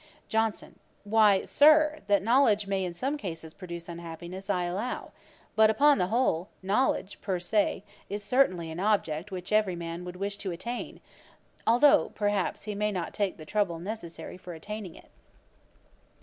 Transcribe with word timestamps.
JOHNSON. 0.29 0.79
'Why, 1.03 1.45
Sir, 1.45 1.99
that 2.07 2.23
knowledge 2.23 2.65
may 2.65 2.83
in 2.83 2.91
some 2.91 3.17
cases 3.19 3.53
produce 3.53 3.87
unhappiness, 3.87 4.49
I 4.49 4.63
allow. 4.63 5.11
But, 5.55 5.69
upon 5.69 5.99
the 5.99 6.07
whole, 6.07 6.49
knowledge, 6.63 7.21
per 7.21 7.37
se, 7.39 7.83
is 8.09 8.23
certainly 8.23 8.71
an 8.71 8.79
object 8.79 9.29
which 9.31 9.51
every 9.51 9.75
man 9.75 10.03
would 10.05 10.15
wish 10.15 10.37
to 10.37 10.49
attain, 10.49 11.01
although, 11.67 12.09
perhaps, 12.15 12.63
he 12.63 12.73
may 12.73 12.91
not 12.91 13.13
take 13.13 13.37
the 13.37 13.45
trouble 13.45 13.77
necessary 13.77 14.37
for 14.37 14.55
attaining 14.55 14.95
it.' 14.95 15.11